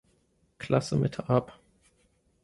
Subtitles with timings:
[0.57, 1.59] Klasse Mitte ab.